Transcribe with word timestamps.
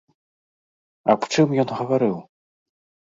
Аб 1.15 1.27
чым 1.35 1.47
ён 1.65 1.69
гаварыў? 1.83 2.17